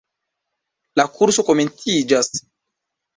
La 1.01 1.05
kurso 1.17 1.45
komenciĝas. 1.49 2.31